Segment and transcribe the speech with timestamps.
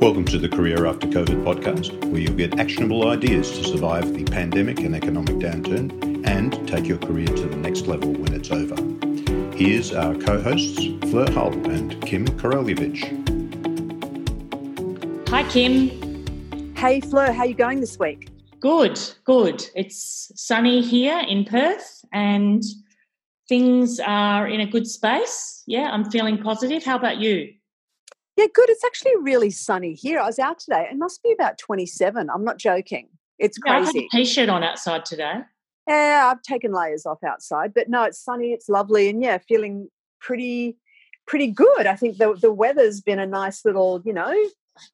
[0.00, 4.24] Welcome to the Career After COVID podcast, where you'll get actionable ideas to survive the
[4.24, 8.76] pandemic and economic downturn and take your career to the next level when it's over.
[9.56, 13.02] Here's our co hosts, Fleur Hull and Kym Korolievich.
[15.28, 16.76] Hi, Kym.
[16.76, 18.28] Hey, Fleur, how are you going this week?
[18.60, 19.64] Good, good.
[19.74, 22.62] It's sunny here in Perth and
[23.48, 25.62] things are in a good space.
[25.66, 26.84] Yeah, I'm feeling positive.
[26.84, 27.54] How about you?
[28.36, 28.68] Yeah, good.
[28.68, 30.18] It's actually really sunny here.
[30.18, 30.88] I was out today.
[30.90, 32.28] It must be about 27.
[32.30, 33.08] I'm not joking.
[33.38, 35.40] It's Yeah, I had a t-shirt on outside today.
[35.88, 38.52] Yeah, I've taken layers off outside, but no, it's sunny.
[38.52, 39.88] It's lovely, and yeah, feeling
[40.20, 40.76] pretty,
[41.26, 41.86] pretty good.
[41.86, 44.34] I think the the weather's been a nice little, you know,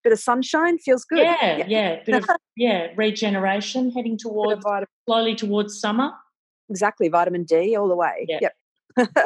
[0.02, 0.78] bit of sunshine.
[0.78, 1.20] Feels good.
[1.20, 6.10] Yeah, yeah, bit of yeah regeneration, heading towards vitamin, slowly towards summer.
[6.68, 8.26] exactly, vitamin D all the way.
[8.28, 8.38] Yeah.
[8.42, 8.54] Yep.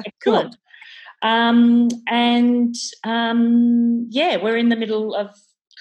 [0.07, 0.57] Excellent.
[1.25, 2.75] Um, and
[3.05, 5.31] um, yeah, we're in the middle of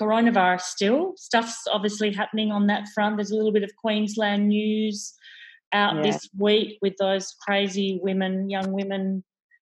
[0.02, 1.14] coronavirus still.
[1.18, 3.18] Stuff's obviously happening on that front.
[3.18, 5.13] There's a little bit of Queensland news
[5.74, 6.02] out Yeah.
[6.04, 9.24] this week with those crazy women, young women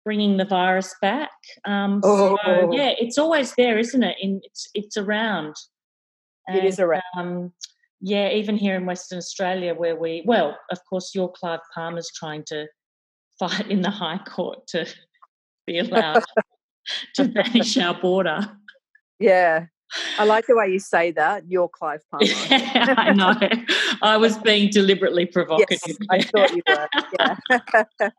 [0.06, 1.32] bringing the virus back.
[1.66, 2.38] Um, Oh.
[2.46, 4.18] So yeah, it's always there, isn't it?
[4.22, 5.56] In it's it's around.
[6.48, 7.02] It is around.
[7.18, 7.54] Um,
[8.02, 12.44] yeah, even here in Western Australia, where we well, of course, your Clive Palmer's trying
[12.48, 12.68] to
[13.40, 14.86] fight in the High Court to
[15.66, 16.24] be allowed
[17.16, 18.40] to banish our border.
[19.20, 19.66] Yeah,
[20.18, 21.44] I like the way you say that.
[21.48, 22.26] You're Clive Palmer.
[22.30, 23.34] I know.
[24.02, 25.80] I was being deliberately provocative.
[25.80, 26.88] yes, I thought you were.
[27.20, 28.10] Yeah.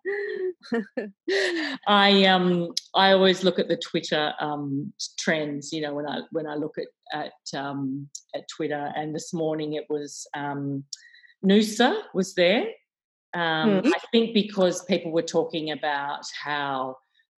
[1.86, 5.72] I um I always look at the Twitter um trends.
[5.72, 9.74] You know when I when I look at at um at Twitter, and this morning
[9.74, 10.84] it was um
[11.44, 12.66] Noosa was there.
[13.34, 13.92] Um, Mhm.
[13.92, 16.96] I think because people were talking about how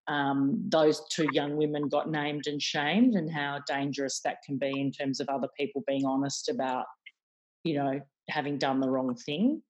[0.08, 4.80] um, those two young women got named and shamed, and how dangerous that can be
[4.80, 6.86] in terms of other people being honest about,
[7.64, 9.62] you know, having done the wrong thing.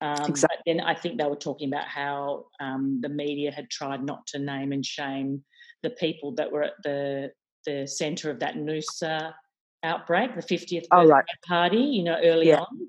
[0.00, 3.68] Um, Exact- But then I think they were talking about how um, the media had
[3.70, 5.44] tried not to name and shame
[5.82, 7.32] the people that were at the
[7.66, 9.34] the centre of that Noosa
[9.82, 11.24] outbreak, the 50th Oh, birthday right.
[11.48, 12.60] party, you know, early Yeah.
[12.60, 12.88] on.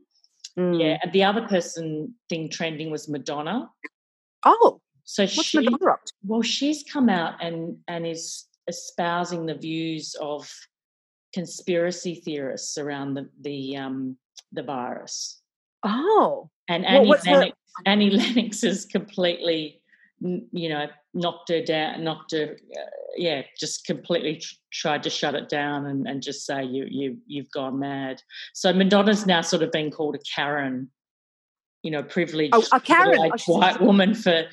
[0.55, 0.79] Mm.
[0.79, 3.69] Yeah, and the other person thing trending was Madonna.
[4.45, 6.11] Oh, So what's she, Madonna up to?
[6.25, 10.51] well, she's come out and and is espousing the views of
[11.33, 14.17] conspiracy theorists around the the um,
[14.51, 15.41] the virus.
[15.83, 19.81] Oh, And Well, Annie her- Lennox, Annie Lennox has completely,
[20.19, 22.81] you know, knocked her down, knocked her, uh,
[23.15, 27.17] yeah, just completely tr- tried to shut it down and, and just say you you
[27.27, 28.21] you've gone mad.
[28.53, 30.89] So Madonna's now sort of been called a Karen,
[31.87, 33.31] you know, privileged Oh, a Karen.
[33.47, 34.43] Oh, white woman for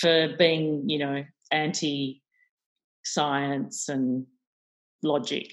[0.00, 2.20] for being, you know, anti
[3.04, 4.26] science and
[5.04, 5.52] logic.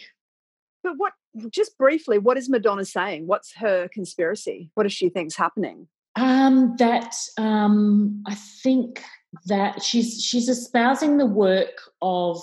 [0.83, 1.13] but what?
[1.51, 3.27] Just briefly, what is Madonna saying?
[3.27, 4.71] What's her conspiracy?
[4.73, 5.87] What does she think's happening?
[6.15, 9.03] Um, that um, I think
[9.45, 12.41] that she's she's espousing the work of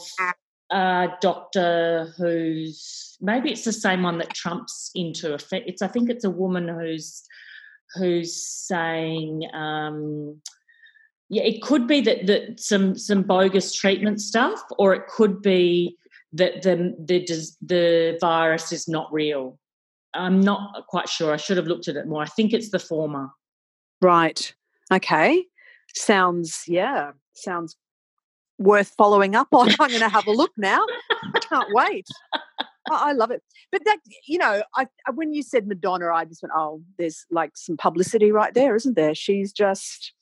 [0.70, 5.34] a doctor who's maybe it's the same one that Trump's into.
[5.34, 5.68] Effect.
[5.68, 7.24] It's I think it's a woman who's
[7.94, 9.48] who's saying.
[9.52, 10.40] Um,
[11.28, 15.96] yeah, it could be that, that some some bogus treatment stuff, or it could be
[16.32, 17.26] that the the
[17.62, 19.58] the virus is not real.
[20.14, 21.32] I'm not quite sure.
[21.32, 22.22] I should have looked at it more.
[22.22, 23.30] I think it's the former.
[24.00, 24.54] Right.
[24.92, 25.44] Okay.
[25.94, 27.12] Sounds yeah.
[27.34, 27.76] Sounds
[28.58, 29.68] worth following up on.
[29.80, 30.84] I'm going to have a look now.
[31.34, 32.06] I can't wait.
[32.90, 33.42] I I love it.
[33.72, 37.24] But that you know, I I- when you said Madonna, I just went, oh, there's
[37.30, 39.14] like some publicity right there, isn't there?
[39.14, 40.12] She's just,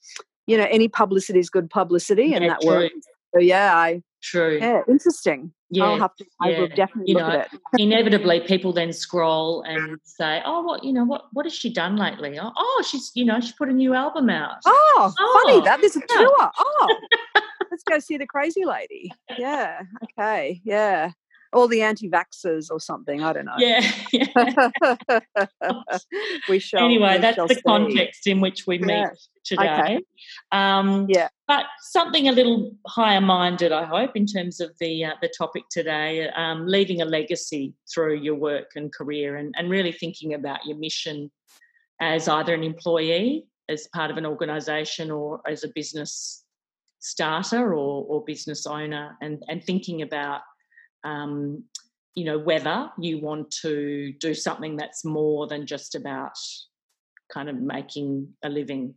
[0.47, 2.69] you know, any publicity is good publicity, and Yeah, that true.
[2.71, 2.93] works.
[3.33, 4.57] So yeah, I True.
[4.59, 5.51] yeah, interesting.
[5.81, 5.97] I'll Yeah.
[5.99, 6.25] have to.
[6.41, 7.59] I will definitely You look know, at it.
[7.79, 11.03] Inevitably, people then scroll and say, "Oh, what you know?
[11.03, 12.39] What what has she done lately?
[12.39, 14.57] Oh, oh she's you know she put a new album out.
[14.65, 16.17] Oh, Oh, funny that there's a yeah.
[16.17, 16.51] tour.
[16.57, 16.97] Oh,
[17.71, 19.11] let's go see the crazy lady.
[19.37, 19.81] Yeah.
[20.17, 20.61] Okay.
[20.63, 21.11] Yeah.
[21.55, 23.23] All the anti-vaxxers or something.
[23.23, 23.55] I don't know.
[23.57, 23.81] Yeah.
[24.11, 24.69] yeah.
[26.49, 26.83] we shall.
[26.85, 27.61] anyway, we that's shall the see.
[27.65, 29.09] context in which we meet Yeah.
[29.45, 30.01] today.
[30.51, 31.29] Um, Yeah.
[31.47, 35.63] but something a little higher minded, I hope, in terms of the uh, the topic
[35.71, 40.65] today, um, leaving a legacy through your work and career, and, and really thinking about
[40.65, 41.31] your mission
[42.01, 46.43] as either an employee, as part of an organisation, or as a business
[46.99, 50.41] starter or, or business owner, and and thinking about.
[51.05, 51.63] Um,
[52.15, 56.37] you know whether you want to do something that's more than just about
[57.31, 58.95] kind of making a living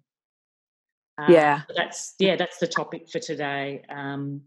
[1.19, 1.63] Um, Yeah.
[1.77, 3.83] that's yeah, that's the topic for today.
[3.89, 4.43] Um,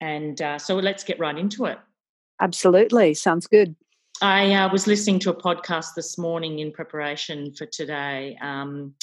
[0.00, 1.78] and uh, so let's get right into it.
[2.40, 3.14] Absolutely.
[3.14, 3.74] Sounds good.
[4.20, 8.94] I uh, was listening to a podcast this morning in preparation for today, um,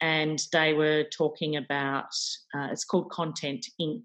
[0.00, 2.14] and they were talking about
[2.54, 4.04] uh, it's called Content Inc.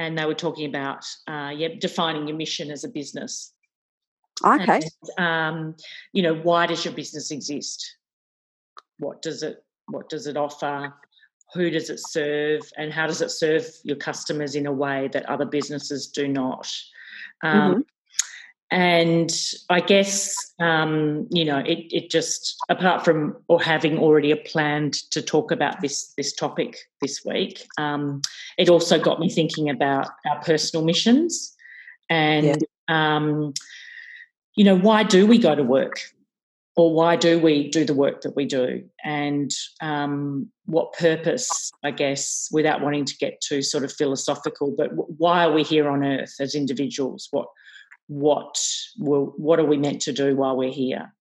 [0.00, 3.52] And they were talking about uh, yeah, defining your mission as a business.
[4.42, 4.80] Okay.
[5.18, 5.76] And, um,
[6.12, 7.78] you know, why does your business exist?
[8.98, 9.56] What does it
[9.94, 10.94] What does it offer?
[11.54, 12.62] Who does it serve?
[12.78, 16.66] And how does it serve your customers in a way that other businesses do not?
[17.42, 17.80] Um, mm-hmm
[18.70, 19.32] and
[19.68, 25.20] I guess um, you know it, it just apart from or having already planned to
[25.20, 28.22] talk about this this topic this week, um,
[28.58, 31.54] it also got me thinking about our personal missions.
[32.08, 33.16] And yeah.
[33.16, 33.54] um,
[34.54, 36.00] you know why do we go to work?
[36.76, 38.84] Or why do we do the work that we do?
[39.04, 39.50] And
[39.82, 45.44] um, what purpose i guess without wanting to get too sort of philosophical but why
[45.44, 47.26] are we here on earth as individuals?
[47.32, 47.48] What
[48.10, 48.60] what
[48.98, 51.14] will, what are we meant to do while we're here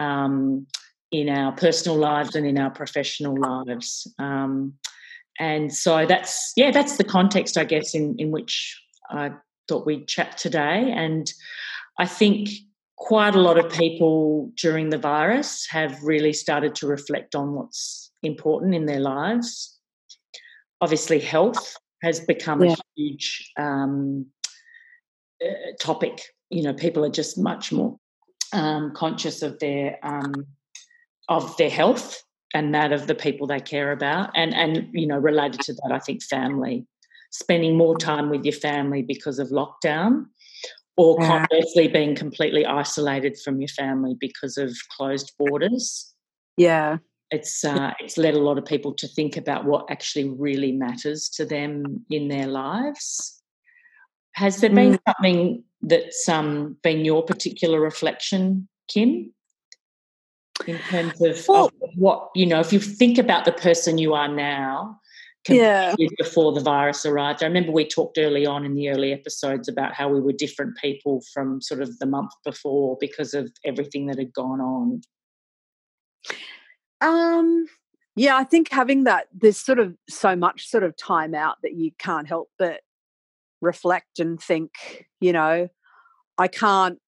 [0.00, 0.66] um,
[1.12, 4.12] in our personal lives and in our professional lives.
[4.18, 4.74] Um,
[5.38, 9.32] and so that's yeah, that's the context, I guess, in in which I
[9.68, 10.92] thought we'd chat today.
[10.92, 11.32] And
[11.98, 12.50] I think
[12.96, 18.10] quite a lot of people during the virus have really started to reflect on what's
[18.22, 19.78] important in their lives.
[20.80, 22.72] Obviously, health has become yeah.
[22.72, 24.26] a huge um,
[25.42, 26.20] uh, topic.
[26.50, 27.98] You know, people are just much more
[28.52, 30.46] um, conscious of their um,
[31.28, 32.22] of their health
[32.52, 35.90] and that of the people they care about, and and you know, related to that,
[35.92, 36.86] I think family,
[37.30, 40.26] spending more time with your family because of lockdown,
[40.96, 46.14] or conversely being completely isolated from your family because of closed borders.
[46.56, 46.98] Yeah,
[47.30, 51.28] it's uh, it's led a lot of people to think about what actually really matters
[51.30, 53.42] to them in their lives
[54.34, 54.98] has there been mm.
[55.08, 59.30] something that's um, been your particular reflection, Kym,
[60.66, 62.60] in terms of, well, of, what you know?
[62.60, 64.98] If you think about the person you are now,
[65.48, 65.94] yeah.
[66.18, 69.94] before the virus arrived, I remember we talked early on in the early episodes about
[69.94, 74.18] how we were different people from sort of the month before because of everything that
[74.18, 75.02] had gone on.
[77.00, 77.66] Um,
[78.16, 81.74] yeah, I think having that, there's sort of so much sort of time out that
[81.74, 82.80] you can't help but
[83.64, 85.68] reflect and think, you know,
[86.38, 86.98] I can't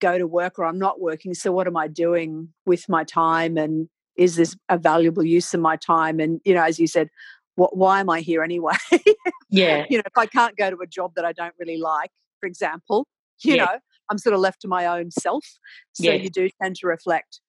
[0.00, 1.32] go to work or I'm not working.
[1.34, 3.56] So what am I doing with my time?
[3.56, 6.20] And is this a valuable use of my time?
[6.20, 7.08] And, you know, as you said,
[7.54, 8.74] what, why am I here anyway?
[9.50, 9.84] yeah.
[9.88, 12.10] you know, if I can't go to a job that I don't really like,
[12.40, 13.06] for example,
[13.44, 13.64] you yeah.
[13.64, 13.78] know,
[14.10, 15.46] I'm sort of left to my own self.
[15.92, 16.14] So yeah.
[16.14, 17.40] you do tend to reflect.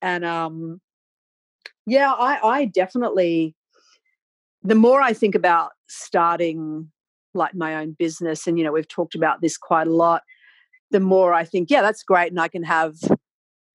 [0.00, 0.80] And um
[1.86, 3.54] yeah, I, I definitely
[4.62, 6.90] the more I think about starting
[7.36, 10.22] like my own business and you know we've talked about this quite a lot
[10.90, 12.94] the more i think yeah that's great and i can have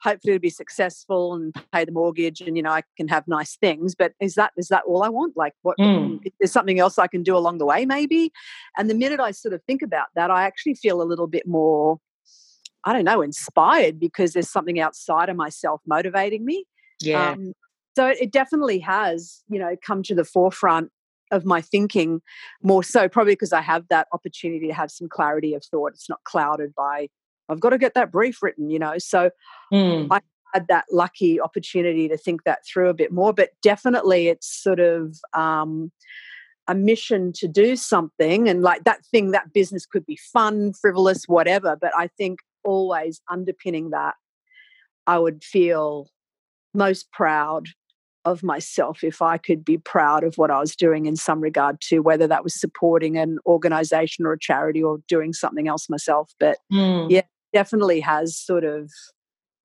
[0.01, 3.55] hopefully to be successful and pay the mortgage and you know i can have nice
[3.57, 5.37] things but is that is that all i want?
[5.37, 6.19] Like what mm.
[6.39, 8.31] is something else i can do along the way maybe?
[8.77, 11.47] And the minute i sort of think about that i actually feel a little bit
[11.47, 11.99] more
[12.83, 16.65] i don't know inspired because there's something outside of myself motivating me.
[16.99, 17.31] Yeah.
[17.31, 17.53] Um,
[17.95, 20.91] so it definitely has you know come to the forefront
[21.31, 22.21] of my thinking
[22.61, 25.93] more so probably because I have that opportunity to have some clarity of thought.
[25.93, 27.07] It's not clouded by
[27.51, 28.97] I've got to get that brief written, you know.
[28.97, 29.29] So
[29.73, 30.07] mm.
[30.09, 30.21] I
[30.53, 33.33] had that lucky opportunity to think that through a bit more.
[33.33, 35.91] But definitely, it's sort of um,
[36.67, 41.25] a mission to do something, and like that thing, that business could be fun, frivolous,
[41.25, 41.75] whatever.
[41.79, 44.15] But I think always underpinning that,
[45.05, 46.09] I would feel
[46.73, 47.67] most proud
[48.25, 51.81] of myself if I could be proud of what I was doing in some regard
[51.81, 56.31] to whether that was supporting an organization or a charity or doing something else myself.
[56.39, 57.09] But mm.
[57.09, 57.23] yeah,
[57.53, 58.91] definitely has sort of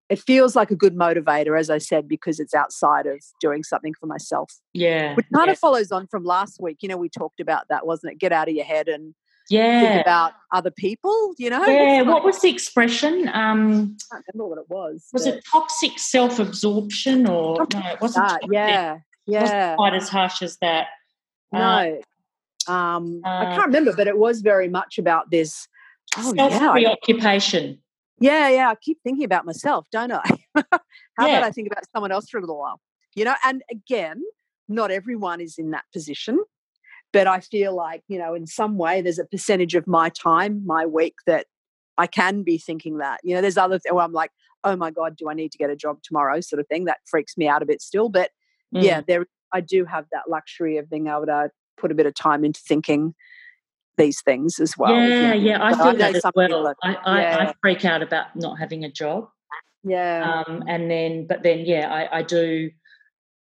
[0.09, 3.93] it feels like a good motivator, as I said, because it's outside of doing something
[3.99, 4.53] for myself.
[4.73, 5.15] Yeah.
[5.15, 5.53] Which kind yeah.
[5.53, 6.79] of follows on from last week.
[6.81, 8.19] You know, we talked about that, wasn't it?
[8.21, 9.15] Get out of your head and
[9.49, 9.81] yeah.
[9.81, 11.65] think about other people, you know?
[11.67, 12.03] Yeah.
[12.03, 13.29] Like, what was the expression?
[13.33, 15.07] Um, I can't remember what it was.
[15.13, 18.29] Was it toxic self absorption or no, it wasn't?
[18.29, 18.99] That, yeah.
[19.27, 19.41] Yeah.
[19.43, 20.87] Wasn't quite as harsh as that.
[21.53, 22.01] No.
[22.69, 25.69] Uh, um, uh, I can't remember, but it was very much about this
[26.17, 27.79] oh, self preoccupation.
[28.19, 28.71] Yeah, yeah.
[28.71, 30.23] I keep thinking about myself, don't I?
[30.55, 31.39] How yeah.
[31.39, 32.81] about I think about someone else for a little while?
[33.15, 34.23] You know, and again,
[34.69, 36.39] not everyone is in that position
[37.13, 40.63] but I feel like, you know, in some way there's a percentage of my time,
[40.67, 41.47] my week that
[41.99, 43.21] I can be thinking that.
[43.25, 44.31] You know, there's other things where I'm like,
[44.65, 46.41] oh my God, do I need to get a job tomorrow?
[46.41, 46.85] sort of thing.
[46.85, 48.09] That freaks me out a bit still.
[48.09, 48.31] But
[48.75, 48.83] mm.
[48.83, 52.15] yeah, there I do have that luxury of being able to put a bit of
[52.15, 53.15] time into thinking
[53.97, 54.95] these things as well.
[54.95, 55.51] Yeah, you know?
[55.51, 56.67] yeah, I feel I that as well.
[56.67, 57.37] Are, I, I, yeah.
[57.49, 59.29] I, freak out about not having a job.
[59.85, 60.43] Yeah.
[60.47, 62.71] Um, and then, but then, yeah, I, I do,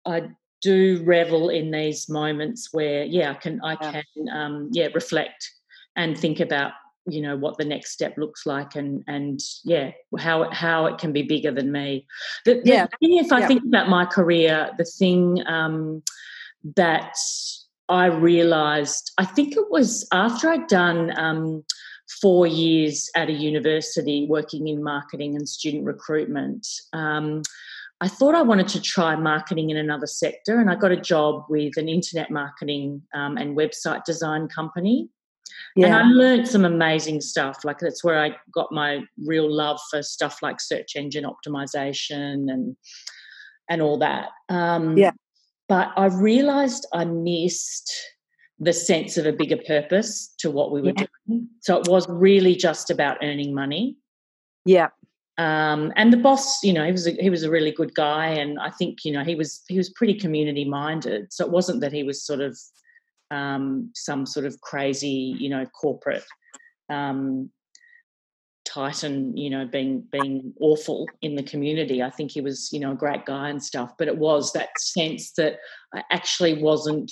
[0.05, 0.29] I
[0.65, 4.01] do revel in these moments where, yeah, I can, I yeah.
[4.01, 5.51] can, um, yeah, reflect
[5.95, 6.71] and think about
[7.07, 11.13] you know what the next step looks like and and yeah how how it can
[11.13, 12.03] be bigger than me
[12.45, 12.87] the, the yeah.
[12.99, 13.47] thing if i yeah.
[13.47, 16.01] think about my career the thing um,
[16.75, 17.15] that
[17.89, 21.63] i realized i think it was after i'd done um,
[22.21, 27.43] four years at a university working in marketing and student recruitment um,
[28.01, 31.45] I thought I wanted to try marketing in another sector, and I got a job
[31.49, 35.09] with an internet marketing um, and website design company.
[35.75, 35.87] Yeah.
[35.87, 37.63] And I learned some amazing stuff.
[37.63, 42.75] Like that's where I got my real love for stuff like search engine optimization and
[43.69, 44.29] and all that.
[44.49, 45.11] Um, yeah.
[45.67, 47.91] But I realized I missed
[48.59, 51.05] the sense of a bigger purpose to what we were yeah.
[51.27, 51.47] doing.
[51.61, 53.97] So it was really just about earning money.
[54.65, 54.89] Yeah.
[55.37, 58.27] Um, and the boss, you know, he was a, he was a really good guy,
[58.27, 61.33] and I think you know he was he was pretty community minded.
[61.33, 62.57] So it wasn't that he was sort of
[63.31, 66.23] um, some sort of crazy, you know, corporate
[66.89, 67.49] um,
[68.65, 72.01] titan, you know, being being awful in the community.
[72.01, 74.69] I think he was, you know, a great guy and stuff, but it was that
[74.77, 75.57] sense that
[75.93, 77.11] I actually wasn't,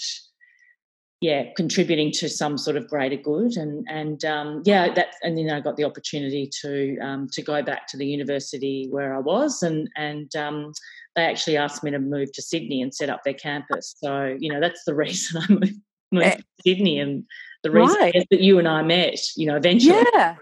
[1.24, 5.50] yeah, contributing to some sort of greater good, and and um, yeah, that and then
[5.50, 9.64] I got the opportunity to um, to go back to the university where I was,
[9.64, 10.74] and and um,
[11.16, 13.96] they actually asked me to move to Sydney and set up their campus.
[14.04, 15.80] So you know, that's the reason I moved
[16.12, 17.24] moved eh, to Sydney, and
[17.64, 18.28] the reason right.
[18.30, 20.04] that you and I met, you know, eventually.
[20.14, 20.36] Yeah,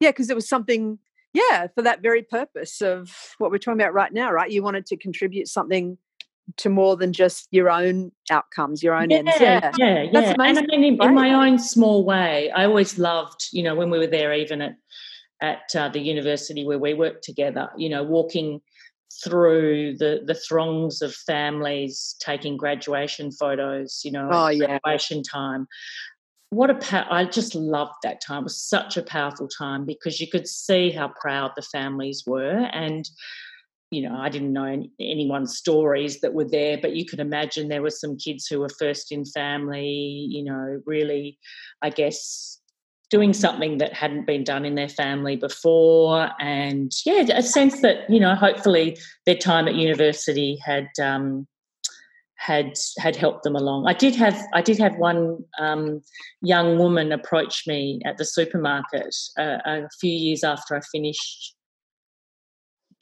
[0.00, 0.98] yeah, because it was something,
[1.32, 4.50] yeah, for that very purpose of what we're talking about right now, right?
[4.50, 5.96] You wanted to contribute something
[6.58, 9.32] to more than just your own outcomes, your own yeah, ends.
[9.40, 10.34] Yeah, yeah, yeah.
[10.38, 13.90] And I mean, in, in, my own small way, I always loved, you know, when
[13.90, 14.76] we were there, even at
[15.40, 18.60] at uh, the university where we worked together, you know, walking
[19.24, 24.78] through the the throngs of families taking graduation photos you know oh, yeah.
[24.78, 25.66] graduation time
[26.52, 28.40] what a pa- I just loved that time.
[28.40, 32.68] It was such a powerful time because you could see how proud the families were,
[32.74, 33.08] and
[33.92, 37.68] you know I didn't know any, anyone's stories that were there, but you could imagine
[37.68, 40.26] there were some kids who were first in family.
[40.30, 41.38] You know, really,
[41.82, 42.58] I guess
[43.10, 48.08] doing something that hadn't been done in their family before and yeah a sense that
[48.08, 48.96] you know hopefully
[49.26, 51.46] their time at university had um,
[52.36, 56.00] had had helped them along i did have i did have one um,
[56.40, 61.54] young woman approach me at the supermarket uh, a few years after i finished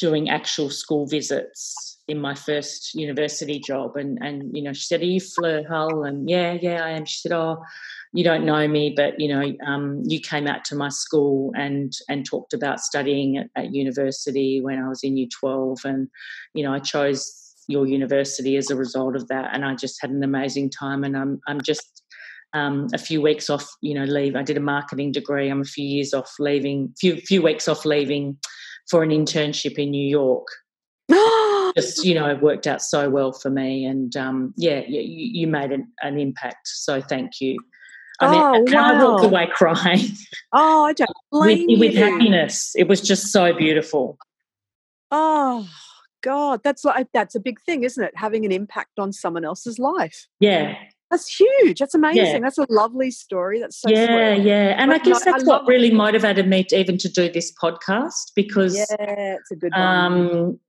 [0.01, 5.01] doing actual school visits in my first university job and and you know she said
[5.01, 7.63] are you fleur hull and yeah yeah i am she said oh
[8.13, 11.93] you don't know me, but you know, um, you came out to my school and
[12.09, 16.09] and talked about studying at, at university when I was in Year Twelve, and
[16.55, 20.11] you know, I chose your university as a result of that, and I just had
[20.11, 21.05] an amazing time.
[21.05, 22.03] And I'm I'm just
[22.53, 24.35] um, a few weeks off, you know, leave.
[24.35, 25.49] I did a marketing degree.
[25.49, 28.39] I'm a few years off leaving, few few weeks off leaving
[28.91, 30.47] for an internship in New York.
[31.77, 35.47] just you know, it worked out so well for me, and um, yeah, you, you
[35.47, 36.69] made an, an impact.
[36.69, 37.59] So thank you.
[38.21, 39.01] I mean, oh, wow.
[39.01, 40.07] I walked away crying.
[40.53, 42.73] Oh, I don't blame with, with happiness.
[42.77, 44.19] It was just so beautiful.
[45.11, 45.69] Oh
[46.23, 48.13] God, that's like that's a big thing, isn't it?
[48.17, 50.27] Having an impact on someone else's life.
[50.39, 50.75] Yeah.
[51.11, 51.81] That's huge.
[51.81, 52.25] That's amazing.
[52.25, 52.39] Yeah.
[52.39, 53.59] That's a lovely story.
[53.59, 54.47] That's so yeah, sweet.
[54.47, 54.75] yeah.
[54.79, 55.95] And but I guess no, that's I what really it.
[55.95, 59.83] motivated me to even to do this podcast because yeah, it's a good one.
[59.83, 60.61] Um,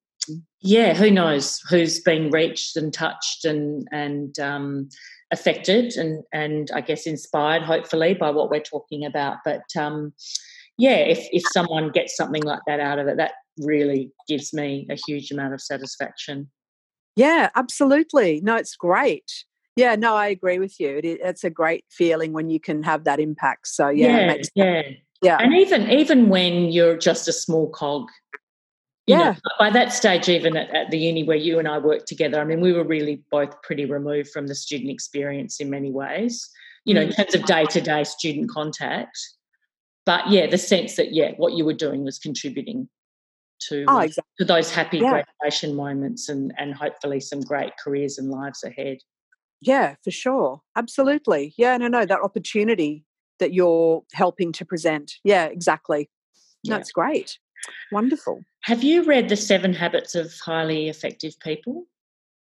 [0.61, 4.89] yeah, who knows who's been reached and touched and and um,
[5.31, 9.37] affected and and I guess inspired hopefully by what we're talking about.
[9.45, 10.13] But um,
[10.77, 14.87] yeah, if if someone gets something like that out of it, that really gives me
[14.89, 16.49] a huge amount of satisfaction.
[17.15, 18.41] Yeah, absolutely.
[18.41, 19.45] No, it's great.
[19.75, 20.99] Yeah, no, I agree with you.
[21.03, 23.67] It, it's a great feeling when you can have that impact.
[23.67, 24.81] So yeah, yeah, yeah,
[25.21, 25.37] yeah.
[25.39, 28.09] And even even when you're just a small cog
[29.07, 29.31] yeah.
[29.31, 32.39] Know, by that stage, even at, at, the uni where you and I worked together,
[32.39, 36.49] I mean, we were really both pretty removed from the student experience in many ways,
[36.85, 37.15] you know, in mm.
[37.15, 39.17] terms of day to day student contact.
[40.05, 42.89] But yeah, the sense that, yeah, what you were doing was contributing
[43.69, 44.31] to, oh, exactly.
[44.39, 45.23] to those happy yeah.
[45.41, 48.97] graduation moments and, and hopefully some great careers and lives ahead.
[49.61, 50.61] Yeah, for sure.
[50.75, 51.53] Absolutely.
[51.57, 53.05] Yeah, no, no, that opportunity
[53.39, 55.13] that you're helping to present.
[55.23, 56.09] Yeah, exactly.
[56.63, 56.77] Yeah.
[56.77, 57.37] That's great.
[57.91, 58.43] Wonderful.
[58.63, 61.85] Have you read The Seven Habits of Highly Effective People?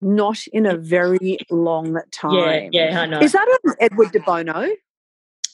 [0.01, 2.71] Not in a very long time.
[2.73, 3.21] Yeah, yeah, I know.
[3.21, 4.69] Is that an Edward de Bono?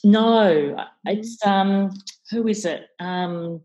[0.03, 1.91] no, it's um,
[2.29, 2.89] who is it?
[2.99, 3.61] Um,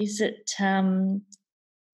[0.00, 1.22] is it um,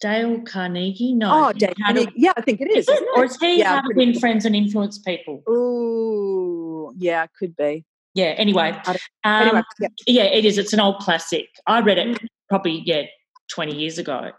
[0.06, 1.14] Dale Carnegie?
[1.14, 1.48] No.
[1.48, 2.12] Oh, Dale Carnegie.
[2.14, 2.88] Yeah, I think it is.
[2.88, 3.08] is it?
[3.16, 5.42] Or is he Yeah, How to Win Friends and Influence People?
[5.48, 7.84] Ooh, yeah, could be.
[8.14, 8.34] Yeah.
[8.38, 9.88] Anyway, um, Anyway, yeah.
[10.06, 10.58] yeah, it is.
[10.58, 11.48] It's an old classic.
[11.66, 13.02] I read it probably yeah
[13.50, 14.30] twenty years ago.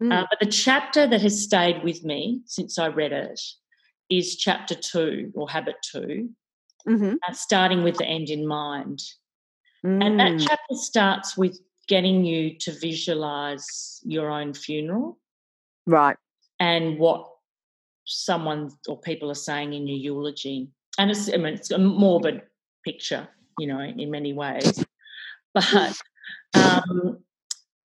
[0.00, 0.12] Mm.
[0.12, 3.40] Uh, but the chapter that has stayed with me since I read it
[4.08, 6.30] is chapter two or habit two,
[6.86, 7.16] Mhm.
[7.28, 9.00] uh, starting with the end in mind.
[9.82, 10.46] And that Mm.
[10.48, 15.18] chapter starts with getting you to visualize your own funeral
[15.86, 16.16] right.
[16.58, 17.28] and what
[18.04, 20.68] someone or people are saying in your eulogy.
[20.98, 22.42] And it's, I mean, it's a morbid
[22.84, 23.28] picture,
[23.58, 24.84] you know, in many ways.
[25.54, 25.96] But
[26.54, 27.18] um,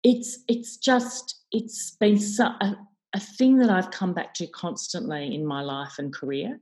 [0.03, 2.77] it's it's just it's been so, a,
[3.15, 6.61] a thing that I've come back to constantly in my life and career.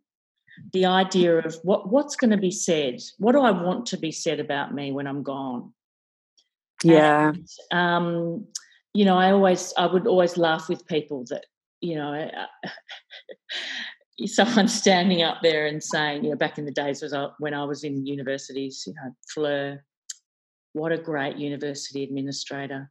[0.73, 4.13] The idea of what what's going to be said, what do I want to be
[4.13, 5.73] said about me when I'm gone?
[6.85, 7.33] Yeah.
[7.33, 8.47] And, um,
[8.95, 11.47] you know, I always, I would always laugh with people that,
[11.81, 12.29] you know,
[14.27, 17.55] someone standing up there and saying, you know, back in the days was I, when
[17.55, 19.85] I was in universities, you know, Fleur,
[20.75, 22.91] what a great university administrator.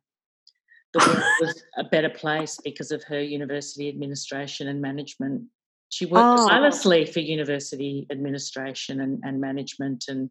[0.93, 5.43] The world was a better place because of her university administration and management.
[5.89, 6.47] She worked Oh.
[6.47, 10.29] tirelessly for university administration and, and management and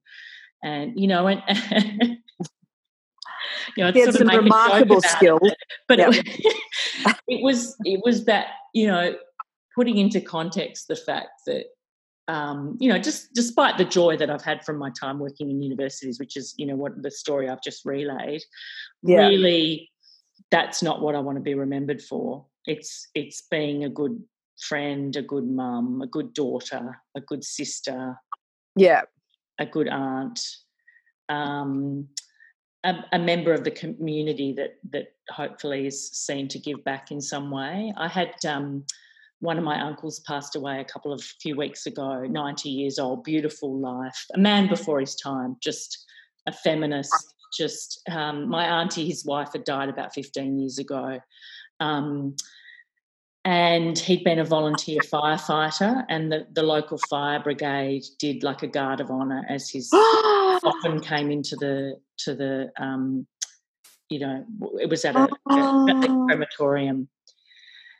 [0.62, 1.42] and you know and
[3.76, 5.56] you know, it's sort of some a remarkable about it,
[5.88, 6.10] but Yeah.
[6.10, 9.14] it, it was it was that you know
[9.74, 11.66] putting into context the fact that
[12.28, 15.62] um, you know just despite the joy that I've had from my time working in
[15.62, 18.42] universities, which is you know what the story I've just relayed,
[19.02, 19.26] Yeah.
[19.28, 19.90] really
[20.50, 22.46] that's not what I want to be remembered for.
[22.66, 24.22] It's it's being a good
[24.60, 28.16] friend, a good mum, a good daughter, a good sister,
[28.76, 29.02] Yeah.
[29.58, 30.40] a good aunt,
[31.28, 32.08] um,
[32.84, 37.20] a, a member of the community that that hopefully is seen to give back in
[37.20, 37.92] some way.
[37.96, 38.84] I had um,
[39.40, 43.24] one of my uncles passed away a couple of few weeks ago, ninety years old,
[43.24, 46.06] beautiful life, a man before his time, just
[46.46, 47.34] a feminist.
[47.52, 51.20] Just um, my auntie, his wife, had died about fifteen years ago.
[51.80, 52.36] Um,
[53.44, 58.66] and he'd been a volunteer firefighter, and the, the local fire brigade did like a
[58.68, 59.90] guard of honour as his
[60.64, 63.26] often came into the to the um,
[64.08, 64.44] you know
[64.80, 66.26] it was at a at the Oh.
[66.28, 67.08] crematorium.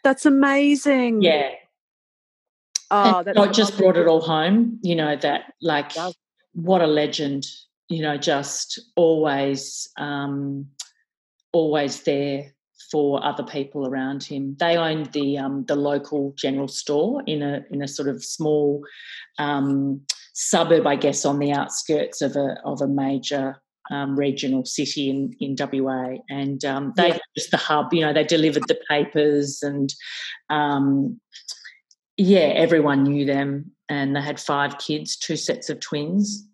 [0.03, 1.20] That's amazing.
[1.20, 1.51] Yeah,
[2.90, 4.79] Oh, that's so just brought it all home.
[4.83, 5.92] You know that like
[6.53, 7.46] what a legend.
[7.88, 10.66] You know, just always um,
[11.53, 12.55] always there
[12.90, 14.57] for other people around him.
[14.59, 18.83] They owned the um, the local general store in a in a sort of small
[19.38, 20.03] um,
[20.40, 25.35] suburb, I guess, on the outskirts of a of a major um, regional city in
[25.40, 27.14] in WA, and um, they Yeah.
[27.14, 27.92] were just the hub.
[27.92, 29.92] You know, they delivered the papers, and
[30.48, 31.20] um,
[32.16, 36.46] yeah, everyone knew them, and they had five kids, two sets of twins.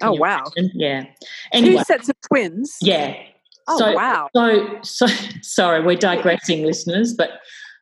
[0.00, 0.44] Can Oh, wow.
[0.56, 0.70] imagine?
[0.74, 1.04] Yeah.
[1.52, 2.76] Anyway, Two sets of twins.
[2.80, 3.14] yeah.
[3.68, 4.28] Oh, so, wow.
[4.34, 5.06] So, so
[5.42, 7.30] sorry, we're digressing, listeners, but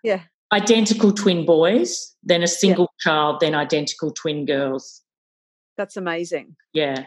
[0.03, 0.23] Yeah.
[0.53, 5.03] Identical twin boys, then a single child, then identical twin girls.
[5.77, 6.57] That's amazing.
[6.73, 7.05] Yeah.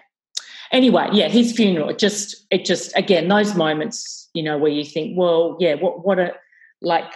[0.72, 1.90] Anyway, yeah, his funeral.
[1.90, 6.06] It just, it just, again, those moments, you know, where you think, well, yeah, what,
[6.06, 6.34] what a,
[6.82, 7.12] like,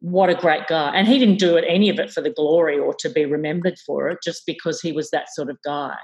[0.00, 0.94] what a great guy.
[0.94, 3.78] And he didn't do it any of it for the glory or to be remembered
[3.86, 5.96] for it, just because he was that sort of guy.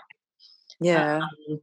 [0.81, 1.19] Yeah.
[1.19, 1.61] Um,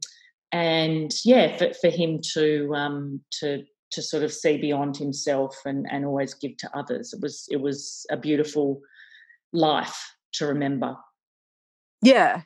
[0.52, 5.86] and yeah, for, for him to um, to to sort of see beyond himself and
[5.90, 8.80] and always give to others, it was it was a beautiful
[9.52, 10.96] life to remember.
[12.02, 12.42] Yeah.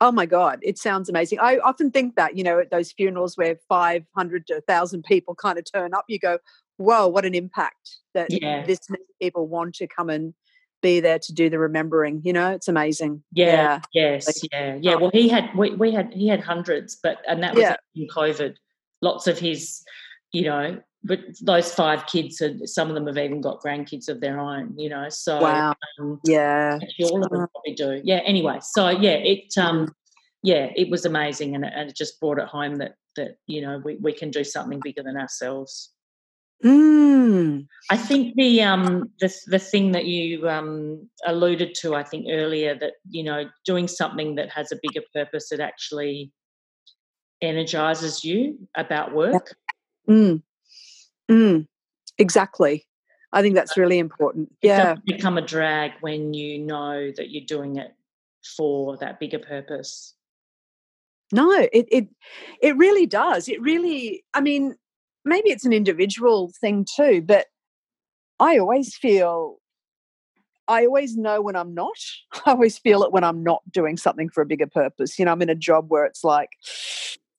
[0.00, 1.38] Oh my God, it sounds amazing.
[1.40, 5.58] I often think that, you know, at those funerals where 500 to 1,000 people kind
[5.58, 6.38] of turn up, you go,
[6.78, 8.64] whoa, what an impact that Yeah.
[8.64, 10.32] this many people want to come and
[10.80, 12.22] be there to do the remembering.
[12.24, 13.22] You know, it's amazing.
[13.32, 14.94] Yeah, yes, Like, yeah, yeah.
[14.94, 14.98] oh.
[15.00, 17.76] Well, he had we, we had he had hundreds, but and that was Yeah.
[17.94, 18.56] in COVID.
[19.02, 19.82] Lots of his,
[20.32, 24.20] you know, but those five kids, had, some of them have even got grandkids of
[24.20, 24.78] their own.
[24.78, 25.74] You know, so Wow.
[25.98, 26.78] um, Yeah.
[27.04, 28.00] All of them Uh, probably do.
[28.04, 28.20] Yeah.
[28.24, 29.94] Anyway, so yeah, it um,
[30.42, 33.60] yeah, it was amazing, and it, and it just brought it home that that you
[33.60, 35.90] know we we can do something bigger than ourselves.
[36.64, 37.66] Mm.
[37.90, 42.78] I think the um the the thing that you um alluded to, I think earlier,
[42.78, 46.30] that you know doing something that has a bigger purpose that actually
[47.40, 49.54] energizes you about work.
[50.08, 50.42] Mm.
[51.30, 51.66] Mm.
[52.18, 52.86] Exactly.
[53.32, 54.50] I think that's really important.
[54.62, 54.96] It Yeah.
[55.06, 57.94] become a drag when you know that you're doing it
[58.56, 60.14] for that bigger purpose.
[61.32, 62.08] No, it it
[62.60, 63.48] it really does.
[63.48, 64.24] It really.
[64.34, 64.74] I mean,
[65.24, 67.46] maybe it's an individual thing too, but
[68.40, 69.58] I always feel.
[70.66, 71.96] I always know when I'm not.
[72.46, 75.18] I always feel it when I'm not doing something for a bigger purpose.
[75.18, 76.50] You know, I'm in a job where it's like,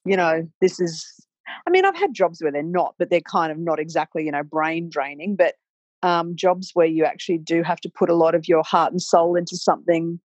[0.05, 1.20] you know, this is.
[1.67, 4.31] I mean, I've had jobs where they're not, but they're kind of not exactly, you
[4.31, 5.35] know, brain draining.
[5.35, 5.55] But
[6.03, 9.01] um, jobs where you actually do have to put a lot of your heart and
[9.01, 10.19] soul into something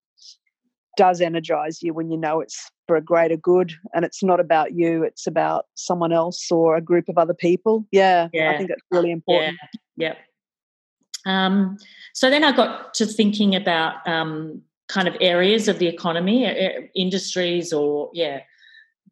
[0.96, 4.72] does energize you when you know it's for a greater good and it's not about
[4.74, 8.50] you it's about someone else or a group of other people yeah, yeah.
[8.50, 9.56] i think that's really important
[9.96, 11.46] yeah, yeah.
[11.46, 11.76] Um,
[12.14, 17.72] so then i got to thinking about um, kind of areas of the economy industries
[17.72, 18.40] or yeah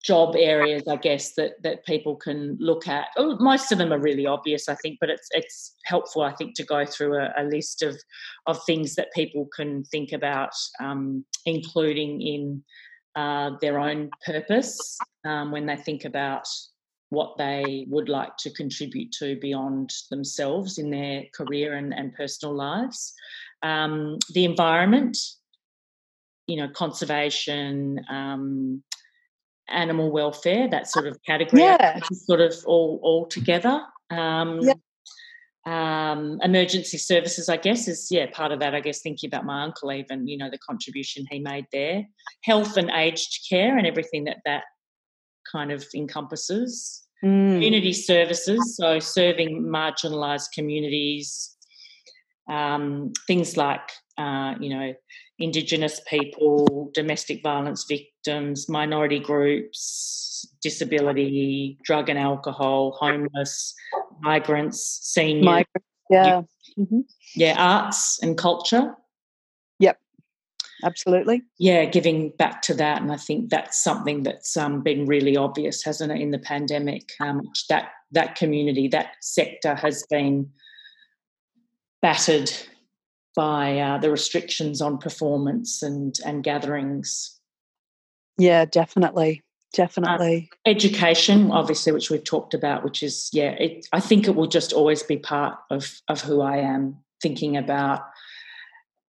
[0.04, 3.06] job areas, I guess, that that people can look at.
[3.16, 6.54] Oh, most of them are really obvious, I think, but it's it's helpful, I think,
[6.56, 7.96] to go through a, a list of
[8.46, 12.62] of things that people can think about, um, including in
[13.16, 16.46] uh, their own purpose um, when they think about
[17.10, 22.54] what they would like to contribute to beyond themselves in their career and, and personal
[22.54, 23.14] lives.
[23.62, 25.16] Um, the environment,
[26.46, 28.82] you know, conservation, um,
[29.68, 32.00] animal welfare, that sort of category, yeah.
[32.12, 33.80] sort of all all together.
[34.10, 34.74] Um, yeah.
[35.66, 38.74] Um, emergency services, I guess, is yeah part of that.
[38.74, 42.04] I guess thinking about my uncle, even you know the contribution he made there,
[42.42, 44.64] health and aged care, and everything that that
[45.50, 47.02] kind of encompasses.
[47.24, 47.54] Mm.
[47.54, 51.56] Community services, so serving marginalised communities,
[52.50, 54.92] um, things like uh, you know
[55.38, 63.74] Indigenous people, domestic violence victims, minority groups, disability, drug and alcohol, homeless,
[64.20, 65.44] migrants, seniors.
[65.44, 66.42] Migrants, yeah.
[66.78, 67.00] Mm-hmm.
[67.34, 68.94] Yeah, arts and culture.
[69.80, 69.98] Yep,
[70.84, 71.42] absolutely.
[71.58, 73.02] Yeah, giving back to that.
[73.02, 77.10] And I think that's something that's um, been really obvious, hasn't it, in the pandemic?
[77.20, 80.50] Um, that, that community, that sector has been
[82.02, 82.52] battered
[83.34, 87.38] by uh, the restrictions on performance and and gatherings.
[88.38, 89.42] Yeah, definitely,
[89.72, 90.50] definitely.
[90.52, 94.46] Uh, education, obviously, which we've talked about, which is yeah, it, I think it will
[94.46, 96.96] just always be part of of who I am.
[97.22, 98.02] Thinking about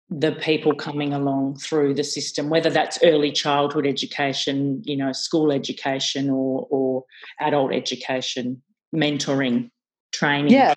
[0.10, 5.52] the people coming along through the system, whether that's early childhood education, you know, school
[5.52, 7.04] education, or or
[7.40, 8.62] adult education,
[8.96, 9.70] mentoring,
[10.12, 10.76] training, yeah.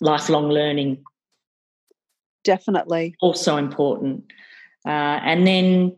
[0.00, 1.02] lifelong learning
[2.44, 3.14] definitely.
[3.20, 4.24] Also important.
[4.86, 5.96] Uh, and then,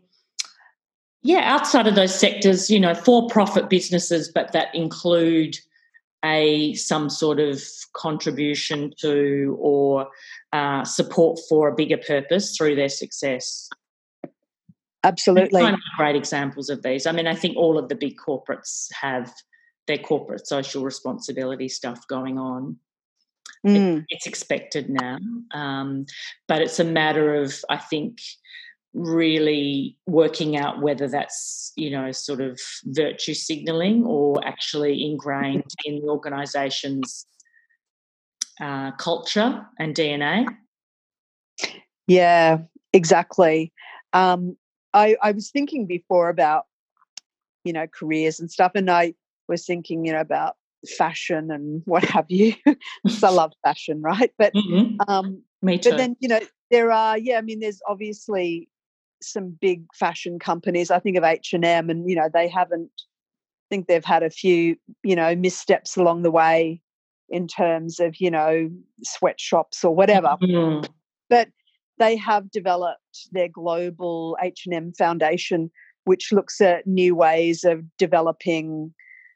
[1.22, 5.56] yeah, outside of those sectors, you know, for-profit businesses, but that include
[6.24, 7.62] a some sort of
[7.94, 10.08] contribution to or
[10.52, 13.68] uh, support for a bigger purpose through their success.
[15.02, 17.06] Absolutely, kind of great examples of these.
[17.06, 19.32] I mean, I think all of the big corporates have
[19.86, 22.78] their corporate social responsibility stuff going on.
[23.64, 23.98] Mm.
[23.98, 25.18] It, it's expected now.
[25.52, 26.06] Um,
[26.48, 28.18] but it's a matter of, I think,
[28.92, 36.00] really working out whether that's, you know, sort of virtue signaling or actually ingrained in
[36.00, 37.26] the organisation's
[38.60, 40.46] uh, culture and DNA.
[42.06, 42.58] Yeah,
[42.92, 43.72] exactly.
[44.12, 44.56] Um,
[44.92, 46.64] I, I was thinking before about,
[47.64, 49.14] you know, careers and stuff, and I
[49.48, 50.54] was thinking, you know, about
[50.88, 52.54] fashion and what have you.
[53.22, 54.32] I love fashion, right?
[54.38, 54.96] But mm-hmm.
[55.08, 55.90] um, me too.
[55.90, 57.38] But then you know there are yeah.
[57.38, 58.68] I mean, there's obviously
[59.22, 60.90] some big fashion companies.
[60.90, 62.90] I think of H and M, and you know they haven't.
[62.96, 66.80] I think they've had a few you know missteps along the way
[67.28, 68.70] in terms of you know
[69.02, 70.36] sweatshops or whatever.
[70.42, 70.86] Mm-hmm.
[71.30, 71.48] But
[71.98, 75.70] they have developed their global H and M Foundation,
[76.04, 78.92] which looks at new ways of developing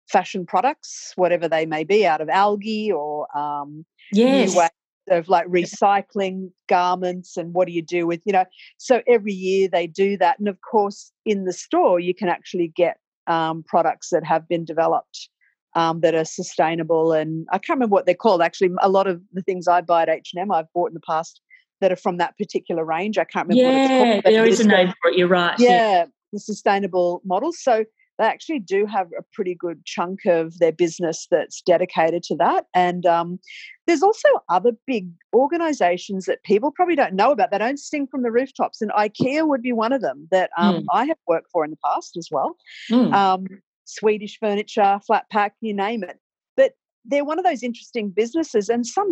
[0.08, 4.52] fashion products, whatever they may be, out of algae or um, yes.
[4.52, 4.70] new ways
[5.10, 8.44] of like recycling garments and what do you do with, you know.
[8.76, 10.38] So every year they do that.
[10.38, 14.64] And of course, in the store, you can actually get um, products that have been
[14.64, 15.28] developed
[15.74, 17.12] um, that are sustainable.
[17.12, 18.42] And I can't remember what they're called.
[18.42, 21.40] Actually, a lot of the things I buy at H&M, I've bought in the past
[21.80, 23.18] that are from that particular range.
[23.18, 24.34] I can't remember yeah, what it's called.
[24.34, 25.16] There is a name for it.
[25.16, 25.58] You're right.
[25.58, 27.62] Yeah, yeah, the sustainable models.
[27.62, 27.84] So
[28.18, 32.66] they actually do have a pretty good chunk of their business that's dedicated to that.
[32.74, 33.38] And um,
[33.86, 37.50] there's also other big organizations that people probably don't know about.
[37.50, 38.82] They don't sing from the rooftops.
[38.82, 40.84] And IKEA would be one of them that um, mm.
[40.92, 42.56] I have worked for in the past as well.
[42.90, 43.12] Mm.
[43.12, 43.46] Um,
[43.84, 46.18] Swedish furniture, flat pack, you name it.
[46.56, 46.72] But
[47.04, 49.10] they're one of those interesting businesses, and some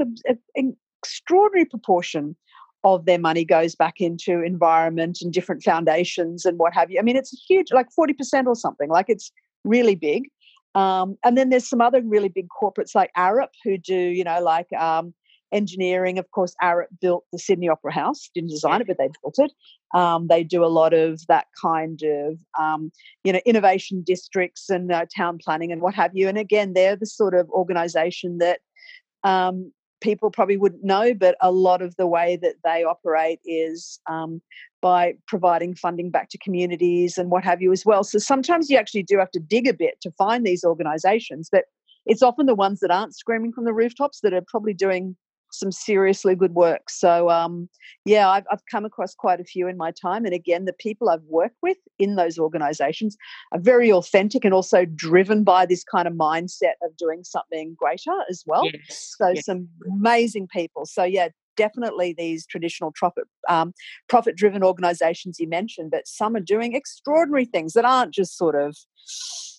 [1.03, 2.37] extraordinary proportion
[2.85, 6.99] of their money goes back into environment and different foundations and what have you.
[6.99, 9.33] I mean, it's huge, like 40% or something, like it's
[9.65, 10.29] really big.
[10.75, 14.41] Um, and then there's some other really big corporates like Arup who do, you know,
[14.43, 15.15] like um,
[15.51, 16.19] engineering.
[16.19, 19.53] Of course, Arup built the Sydney Opera House, didn't design it, but they built it.
[19.95, 22.93] Um, they do a lot of that kind of, um,
[23.25, 26.29] you know, innovation districts and uh, town planning and what have you.
[26.29, 28.61] And again, they're the sort of organisation that
[29.25, 29.73] um,
[30.07, 34.41] people probably wouldn't know, but a lot of the way that they operate is um,
[34.81, 38.05] by providing funding back to communities and what have you as well.
[38.05, 41.65] So sometimes you actually do have to dig a bit to find these organisations, but
[42.07, 45.17] it's often the ones that aren't screaming from the rooftops that are probably doing
[45.51, 46.91] some seriously good work.
[46.91, 47.69] So, um,
[48.05, 50.25] yeah, I've, I've come across quite a few in my time.
[50.25, 53.17] And again, the people I've worked with in those organizations
[53.53, 58.15] are very authentic and also driven by this kind of mindset of doing something greater
[58.31, 58.65] as well.
[58.65, 59.15] Yes.
[59.19, 59.45] So, yes.
[59.45, 60.87] some amazing people.
[60.87, 63.73] So, yeah, definitely these traditional profit um,
[64.09, 68.55] profit driven organizations you mentioned, but some are doing extraordinary things that aren't just sort
[68.55, 68.77] of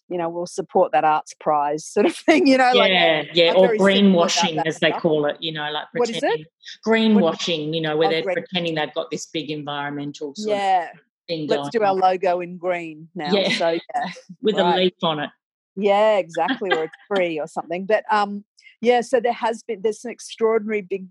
[0.09, 2.71] you know, we'll support that arts prize sort of thing, you know.
[2.73, 6.21] Yeah, like, yeah, or greenwashing as they call it, you know, like pretending.
[6.21, 6.47] What is it?
[6.85, 8.35] Greenwashing, you know, where oh, they're green.
[8.35, 10.89] pretending they've got this big environmental yeah.
[11.27, 11.47] thing.
[11.47, 13.31] Let's do our logo in green now.
[13.31, 13.49] Yeah.
[13.49, 14.11] So yeah.
[14.41, 14.73] With right.
[14.73, 15.29] a leaf on it.
[15.75, 17.85] Yeah, exactly, or a tree or something.
[17.85, 18.45] But um,
[18.81, 21.07] yeah, so there has been there's some extraordinary big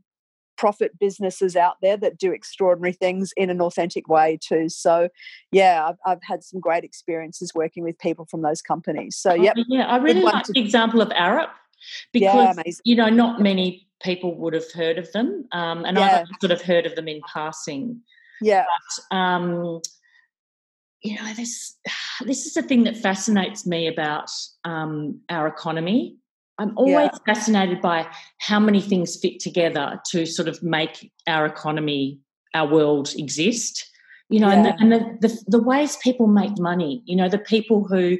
[0.57, 4.69] profit businesses out there that do extraordinary things in an authentic way too.
[4.69, 5.09] So,
[5.53, 9.17] yeah, I've, I've had some great experiences working with people from those companies.
[9.17, 10.53] So, yeah, yeah, I really like to...
[10.53, 11.51] the example of Arup
[12.13, 16.21] because yeah, you know not many people would have heard of them, um, and yeah.
[16.23, 18.01] I've sort of heard of them in passing.
[18.41, 18.65] Yeah,
[19.11, 19.81] but, um,
[21.03, 21.77] you know this
[22.25, 24.31] this is the thing that fascinates me about
[24.65, 26.17] um, our economy
[26.59, 27.35] I'm always yeah.
[27.35, 28.07] fascinated by
[28.39, 32.19] how many things fit together to sort of make our economy,
[32.55, 33.89] our world exist.
[34.29, 34.55] You know, yeah.
[34.55, 37.03] and, the, and the, the, the ways people make money.
[37.05, 38.19] You know, the people who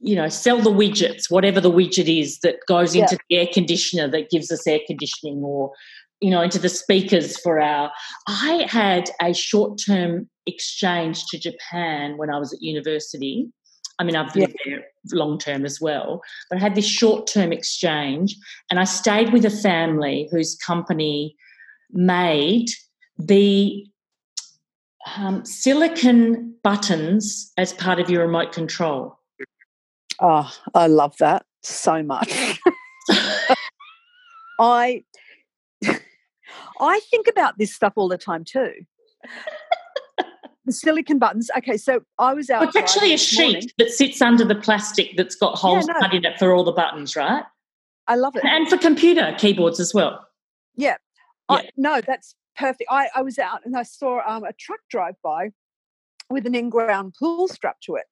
[0.00, 3.02] you know sell the widgets whatever the widget is that goes yeah.
[3.02, 5.72] into the air conditioner that gives us air conditioning or
[6.20, 7.90] you know into the speakers for our
[8.26, 13.48] i had a short term exchange to japan when i was at university
[13.98, 14.76] I mean, I've lived yeah.
[14.76, 18.36] there long term as well, but I had this short term exchange
[18.70, 21.36] and I stayed with a family whose company
[21.90, 22.66] made
[23.18, 23.86] the
[25.16, 29.18] um, silicon buttons as part of your remote control.
[30.20, 32.60] Oh, I love that so much.
[34.58, 35.04] I
[36.80, 38.72] I think about this stuff all the time too
[40.66, 41.50] the silicon buttons.
[41.56, 42.64] Okay, so I was out.
[42.64, 43.70] It's actually a sheet morning.
[43.78, 46.00] that sits under the plastic that's got holes yeah, no.
[46.00, 47.44] cut in it for all the buttons, right?
[48.08, 50.26] I love it, and for computer keyboards as well.
[50.76, 50.96] Yeah,
[51.50, 51.56] yeah.
[51.56, 52.88] I, no, that's perfect.
[52.90, 55.50] I, I was out and I saw um, a truck drive by
[56.28, 58.04] with an in-ground pool strapped to it.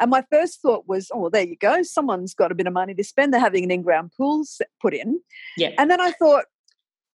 [0.00, 1.82] And my first thought was, oh, well, there you go.
[1.82, 3.32] Someone's got a bit of money to spend.
[3.32, 4.44] They're having an in-ground pool
[4.80, 5.20] put in.
[5.56, 5.72] Yeah.
[5.76, 6.44] And then I thought,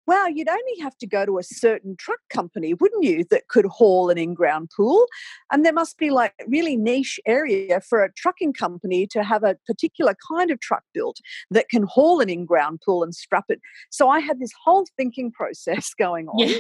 [0.08, 3.66] wow, you'd only have to go to a certain truck company, wouldn't you, that could
[3.66, 5.06] haul an in ground pool?
[5.52, 9.56] And there must be like really niche area for a trucking company to have a
[9.66, 11.18] particular kind of truck built
[11.52, 13.60] that can haul an in ground pool and strap it.
[13.90, 16.48] So I had this whole thinking process going on.
[16.50, 16.58] Yeah.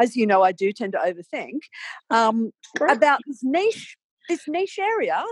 [0.00, 1.60] As you know, I do tend to overthink
[2.08, 2.50] um,
[2.88, 5.22] about this niche, this niche area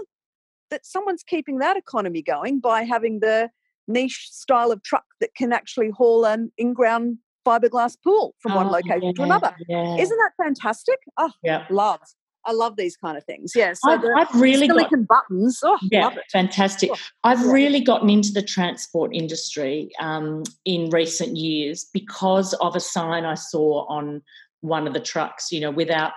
[0.70, 3.50] that someone's keeping that economy going by having the
[3.88, 8.68] niche style of truck that can actually haul an in-ground fiberglass pool from oh, one
[8.68, 9.56] location yeah, to another.
[9.68, 9.96] Yeah.
[9.96, 10.98] Isn't that fantastic?
[11.16, 11.66] Oh, yeah.
[11.70, 12.00] love.
[12.46, 13.52] I love these kind of things.
[13.54, 15.60] Yeah, so I've, I've really silicon got, buttons.
[15.62, 16.90] Oh, yeah, fantastic.
[17.22, 23.26] I've really gotten into the transport industry um, in recent years because of a sign
[23.26, 24.22] I saw on
[24.62, 25.52] one of the trucks.
[25.52, 26.12] You know, without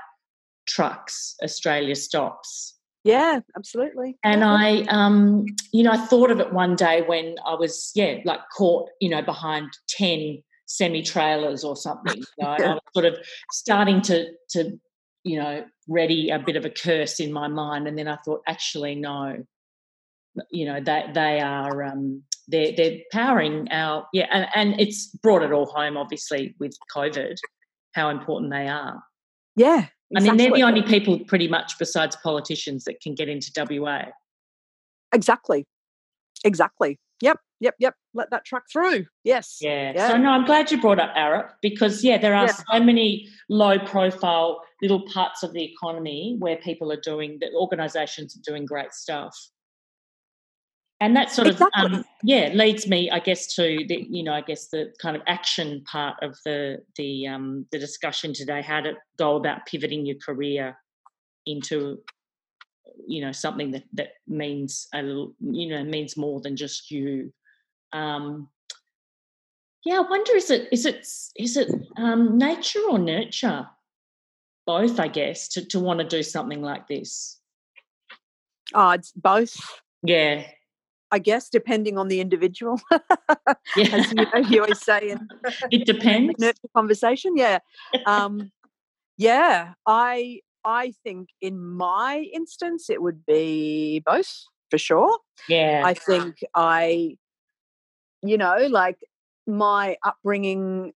[0.66, 2.78] trucks, Australia stops.
[3.04, 4.18] Yeah, absolutely.
[4.24, 8.20] And I, um, you know, I thought of it one day when I was, yeah,
[8.24, 12.18] like caught, you know, behind 10 semi trailers or something.
[12.18, 13.18] You know, I was sort of
[13.52, 14.80] starting to, to,
[15.24, 17.88] you know, ready a bit of a curse in my mind.
[17.88, 19.44] And then I thought, actually, no,
[20.50, 25.44] you know, they, they are, um, they're, they're powering our, yeah, and, and it's brought
[25.44, 27.36] it all home, obviously, with COVID,
[27.94, 29.04] how important they are.
[29.56, 33.52] Yeah, I mean, they're the only people pretty much besides politicians that can get into
[33.56, 34.06] WA.
[35.14, 35.66] Exactly.
[36.44, 37.00] Exactly.
[37.22, 37.96] Yep, yep, yep.
[38.14, 39.06] Let that truck through.
[39.24, 39.60] Yes.
[39.62, 39.94] Yeah.
[39.96, 40.10] yeah.
[40.10, 42.60] So no, I'm glad you brought up Arup because yeah, there are yeah.
[42.72, 48.36] so many low profile little parts of the economy where people are doing that organizations
[48.36, 49.36] are doing great stuff.
[51.04, 51.86] And that sort exactly.
[51.86, 55.18] of um, yeah leads me i guess to the you know i guess the kind
[55.18, 58.62] of action part of the the um the discussion today.
[58.62, 60.78] How to go about pivoting your career
[61.46, 62.00] into
[63.06, 67.34] you know something that that means a little you know means more than just you.
[67.92, 68.50] Um
[69.86, 73.68] yeah i wonder is it is it is it um nature or nurture?
[74.66, 77.40] Both i guess to to want to do something like this.
[78.74, 79.56] Oh it's both.
[80.04, 80.46] Yeah
[81.14, 82.82] I guess, depending on the individual.
[82.92, 82.98] yeah.
[83.94, 85.28] As you, know, you always say in
[85.72, 86.34] it depends.
[86.40, 87.60] Nurture conversation, yeah,
[88.08, 88.52] um,
[89.16, 89.74] yeah.
[89.86, 95.20] I I think in my instance it would be both for sure.
[95.48, 97.18] Yeah, I think I,
[98.24, 98.98] you know, like
[99.46, 100.94] my upbringing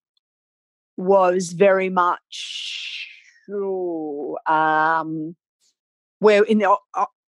[0.97, 3.09] was very much
[4.47, 5.35] um,
[6.21, 6.77] where in the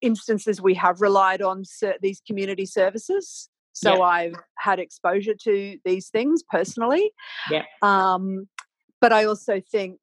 [0.00, 1.64] instances we have relied on
[2.00, 3.48] these community services.
[3.72, 7.10] So I've had exposure to these things personally.
[7.50, 7.64] Yeah.
[7.82, 8.48] Um,
[9.02, 9.98] but I also think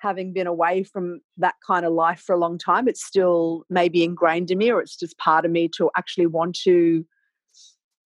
[0.00, 4.02] having been away from that kind of life for a long time, it's still maybe
[4.02, 7.06] ingrained in me, or it's just part of me to actually want to,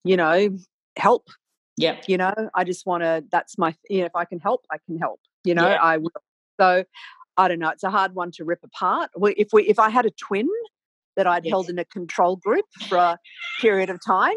[0.04, 0.50] you know,
[0.96, 1.28] help.
[1.78, 2.00] Yeah.
[2.06, 4.76] You know, I just want to, that's my, you know, if I can help, I
[4.84, 5.20] can help.
[5.44, 6.10] You know, I will.
[6.60, 6.84] So
[7.36, 7.70] I don't know.
[7.70, 9.10] It's a hard one to rip apart.
[9.16, 10.48] If we, if I had a twin
[11.16, 11.52] that I'd yes.
[11.52, 13.18] held in a control group for a
[13.60, 14.34] period of time,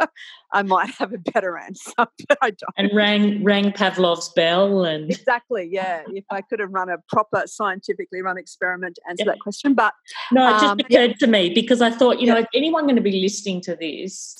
[0.52, 2.74] I might have a better answer, but I don't.
[2.76, 6.02] And rang rang Pavlov's bell, and exactly, yeah.
[6.08, 9.32] If I could have run a proper scientifically run experiment to answer yeah.
[9.32, 9.94] that question, but
[10.32, 11.16] no, it just um, occurred yeah.
[11.20, 12.34] to me because I thought, you yeah.
[12.34, 14.36] know, if anyone going to be listening to this,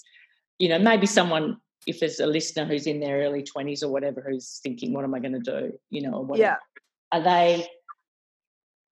[0.58, 1.56] you know, maybe someone
[1.86, 5.14] if there's a listener who's in their early 20s or whatever who's thinking what am
[5.14, 6.56] i going to do you know yeah
[7.12, 7.66] are they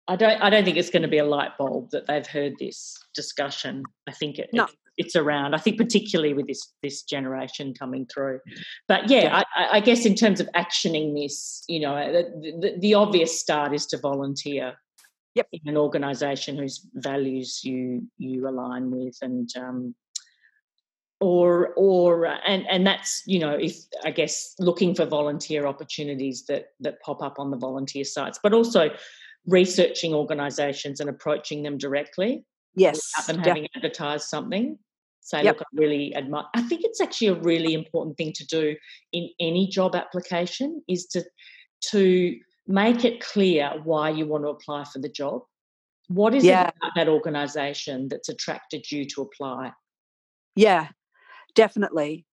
[0.08, 2.54] I don't I don't think it's going to be a light bulb that they've heard
[2.58, 3.84] this discussion.
[4.08, 4.64] I think it, no.
[4.64, 5.54] it it's around.
[5.54, 8.40] I think particularly with this this generation coming through.
[8.88, 9.42] But yeah, yeah.
[9.56, 13.74] I, I, guess in terms of actioning this, you know, the, the, the obvious start
[13.74, 14.74] is to volunteer.
[15.34, 15.48] Yep.
[15.54, 19.94] in an organisation whose values you you align with, and um,
[21.22, 26.44] or or uh, and and that's you know if i guess looking for volunteer opportunities
[26.46, 28.90] that that pop up on the volunteer sites but also
[29.46, 33.12] researching organizations and approaching them directly yes.
[33.16, 34.78] without them having advertised something.
[35.24, 35.54] Say yep.
[35.54, 38.74] look i really admire i think it's actually a really important thing to do
[39.12, 41.22] in any job application is to
[41.90, 45.42] to make it clear why you want to apply for the job.
[46.08, 46.68] What is yeah.
[46.68, 49.72] it about that organization that's attracted you to apply?
[50.56, 50.88] Yeah
[51.54, 52.24] definitely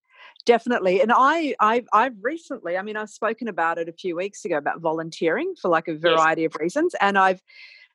[0.45, 4.45] definitely and i i've, I've recently i mean i've spoken about it a few weeks
[4.45, 6.55] ago about volunteering for like a variety yes.
[6.55, 7.41] of reasons and i've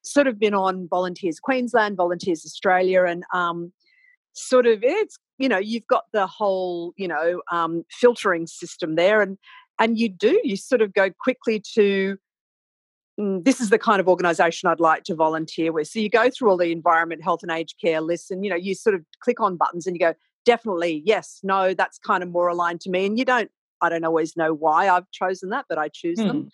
[0.02, 3.72] sort of been on volunteers queensland volunteers australia and um
[4.34, 9.22] sort of it's you know you've got the whole you know um filtering system there
[9.22, 9.38] and
[9.78, 12.18] and you do you sort of go quickly to
[13.18, 15.88] mm, this is the kind of organization I'd like to volunteer with.
[15.88, 18.56] So you go through all the environment, health and aged care lists, and you know,
[18.56, 22.30] you sort of click on buttons and you go, definitely yes no that's kind of
[22.30, 25.64] more aligned to me and you don't i don't always know why i've chosen that
[25.68, 26.26] but i choose mm.
[26.26, 26.48] them hmm.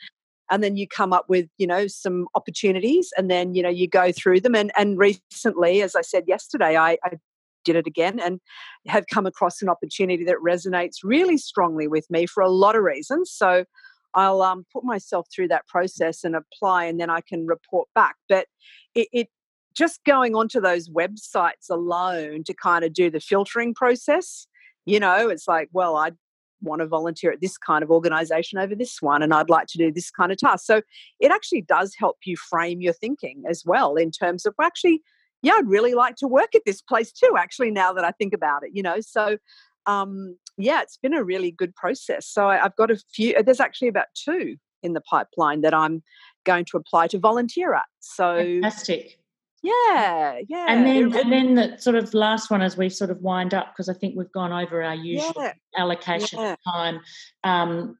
[0.50, 3.88] and then you come up with you know some opportunities and then you know you
[3.88, 7.18] go through them and and recently as i said yesterday i, I
[7.64, 8.40] did it again and
[8.87, 12.83] have come across an opportunity that resonates really strongly with me for a lot of
[12.83, 13.64] reasons so
[14.14, 18.16] I'll um, put myself through that process and apply, and then I can report back.
[18.29, 18.46] But
[18.94, 19.29] it, it
[19.74, 24.46] just going onto those websites alone to kind of do the filtering process,
[24.85, 26.12] you know, it's like, well, I
[26.62, 29.78] want to volunteer at this kind of organization over this one, and I'd like to
[29.78, 30.66] do this kind of task.
[30.66, 30.83] So
[31.18, 35.02] it actually does help you frame your thinking as well in terms of, well, actually,
[35.42, 38.35] yeah, I'd really like to work at this place too, actually, now that I think
[38.35, 39.00] about it, you know.
[39.00, 39.38] So,
[39.87, 42.26] um, yeah, it's been a really good process.
[42.26, 46.02] So I, I've got a few, there's actually about two in the pipeline that I'm
[46.44, 47.87] going to apply to volunteer at.
[48.00, 49.19] So, fantastic.
[49.62, 50.66] Yeah, yeah.
[50.68, 53.73] And then, and then the sort of last one as we sort of wind up
[53.73, 55.53] because I think we've gone over our usual yeah.
[55.77, 56.53] allocation yeah.
[56.53, 57.01] of time.
[57.44, 57.99] Um,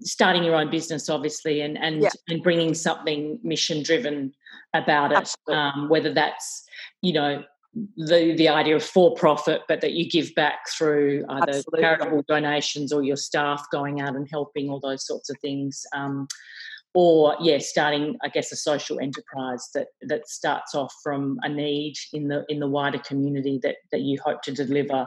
[0.00, 2.10] starting your own business, obviously, and and yeah.
[2.28, 4.32] and bringing something mission driven
[4.74, 5.34] about it.
[5.52, 6.64] Um, whether that's
[7.00, 7.44] you know
[7.96, 11.80] the the idea of for profit, but that you give back through either Absolutely.
[11.80, 15.84] charitable donations or your staff going out and helping, all those sorts of things.
[15.94, 16.26] Um,
[16.94, 21.94] or yeah, starting I guess a social enterprise that that starts off from a need
[22.12, 25.06] in the in the wider community that that you hope to deliver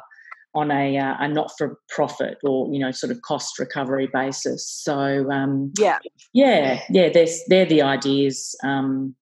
[0.55, 4.67] on a uh, a not for profit or you know sort of cost recovery basis.
[4.67, 5.99] So um, yeah,
[6.33, 7.09] yeah, yeah.
[7.09, 8.55] There's they're the ideas.
[8.63, 9.15] Um,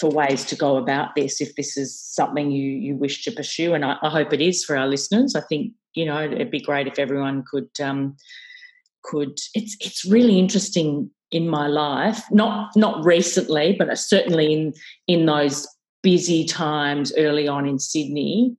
[0.00, 3.74] for ways to go about this if this is something you you wish to pursue,
[3.74, 5.34] and I, I hope it is for our listeners.
[5.36, 8.16] I think you know it'd be great if everyone could um,
[9.04, 9.36] could.
[9.54, 14.74] It's it's really interesting in my life, not not recently, but certainly in
[15.08, 15.66] in those
[16.02, 18.56] busy times early on in Sydney.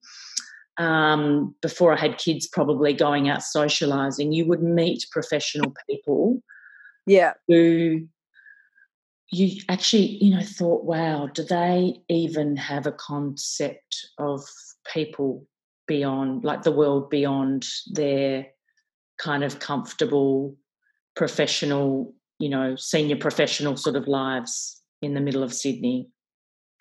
[0.77, 6.41] Um, before I had kids, probably going out socializing, you would meet professional people,
[7.05, 8.07] yeah, who
[9.33, 14.43] you actually, you know, thought, wow, do they even have a concept of
[14.91, 15.45] people
[15.87, 18.47] beyond, like the world beyond their
[19.17, 20.55] kind of comfortable
[21.15, 26.09] professional, you know, senior professional sort of lives in the middle of Sydney?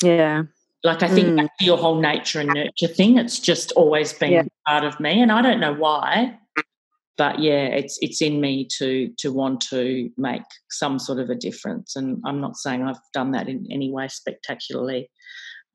[0.03, 0.43] Yeah.
[0.85, 1.49] Like I think Mm.
[1.61, 3.19] your whole nature and nurture thing.
[3.19, 4.43] It's just always been Yeah.
[4.67, 6.39] part of me, and I don't know why,
[7.17, 11.37] but yeah, it's it's in me to to want to make some sort of a
[11.37, 11.95] difference.
[11.95, 15.09] And I'm not saying I've done that in any way spectacularly,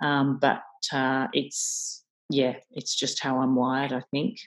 [0.04, 0.62] um, but
[0.92, 3.94] uh, it's yeah, it's just how I'm wired.
[3.94, 4.40] I think.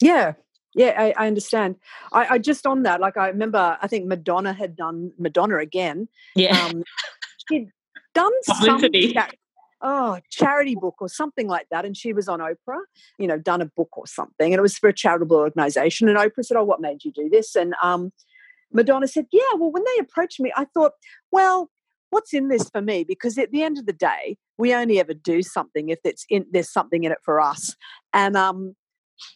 [0.00, 0.32] Yeah.
[0.74, 1.76] Yeah, I, I understand.
[2.12, 6.08] I, I just on that, like I remember, I think Madonna had done Madonna again.
[6.34, 6.58] Yeah.
[6.58, 6.82] Um,
[7.48, 7.68] she'd
[8.14, 9.16] done some Publicity.
[9.82, 12.80] oh charity book or something like that, and she was on Oprah.
[13.18, 16.08] You know, done a book or something, and it was for a charitable organization.
[16.08, 18.12] And Oprah said, "Oh, what made you do this?" And um,
[18.72, 20.92] Madonna said, "Yeah, well, when they approached me, I thought,
[21.30, 21.70] well."
[22.10, 23.02] What's in this for me?
[23.02, 26.46] Because at the end of the day, we only ever do something if it's in,
[26.52, 27.74] there's something in it for us.
[28.12, 28.76] And um,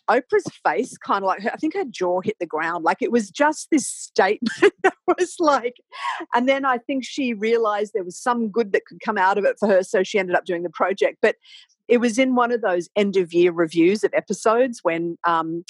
[0.08, 2.84] Oprah's face kind of like her, I think her jaw hit the ground.
[2.84, 5.76] Like it was just this statement that was like,
[6.34, 9.44] and then I think she realized there was some good that could come out of
[9.44, 9.82] it for her.
[9.82, 11.18] So she ended up doing the project.
[11.22, 11.36] But
[11.88, 15.64] it was in one of those end of year reviews of episodes when um,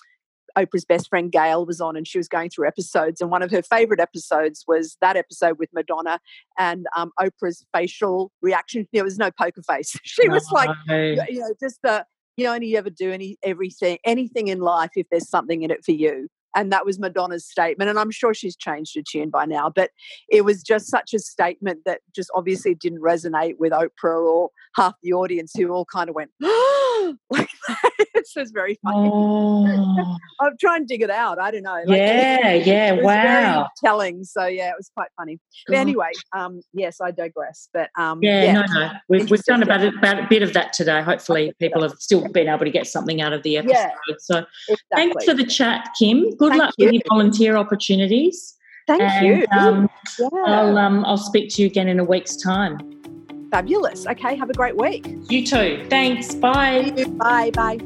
[0.58, 3.20] Oprah's best friend Gayle was on and she was going through episodes.
[3.20, 6.20] And one of her favorite episodes was that episode with Madonna
[6.58, 8.88] and um, Oprah's facial reaction.
[8.92, 9.96] There was no poker face.
[10.04, 12.04] She was like, you you know, just the
[12.38, 15.92] you only ever do any everything anything in life if there's something in it for
[15.92, 16.28] you.
[16.56, 17.90] And that was Madonna's statement.
[17.90, 19.70] And I'm sure she's changed her tune by now.
[19.70, 19.90] But
[20.30, 24.94] it was just such a statement that just obviously didn't resonate with Oprah or half
[25.02, 26.30] the audience who all kind of went,
[27.30, 27.90] like that.
[28.14, 29.10] It's just very funny.
[29.12, 31.38] Oh, I'm trying to dig it out.
[31.38, 31.82] I don't know.
[31.86, 33.68] Like, yeah, yeah, it was very wow.
[33.84, 34.24] telling.
[34.24, 35.38] So yeah, it was quite funny.
[35.66, 35.80] But God.
[35.80, 37.68] anyway, um, yes, I digress.
[37.72, 38.92] But um, Yeah, yeah, no, no.
[39.08, 41.02] We've, we've done about, a- about a bit of that today.
[41.02, 43.72] Hopefully, people have still been able to get something out of the episode.
[43.72, 44.14] Yeah.
[44.18, 44.76] So, exactly.
[44.94, 46.36] thanks for the chat, Kym.
[46.36, 47.00] Good Thank luck with you.
[47.00, 48.56] your volunteer opportunities.
[48.86, 49.46] Thank and, you.
[49.52, 50.28] Um, yeah.
[50.46, 52.97] I'll um, I'll speak to you again in a week's time.
[53.50, 54.06] Fabulous.
[54.06, 55.06] Okay, have a great week.
[55.28, 55.86] You too.
[55.88, 56.34] Thanks.
[56.34, 56.90] Bye.
[57.16, 57.50] Bye.
[57.50, 57.78] Bye.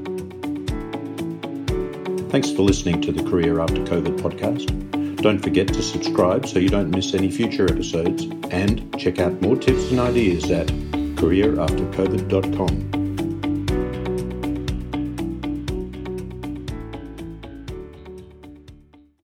[2.30, 4.66] Thanks for listening to the Career After COVID podcast.
[5.22, 9.54] Don't forget to subscribe so you don't miss any future episodes and check out more
[9.54, 13.01] tips and ideas at careeraftercovid.com.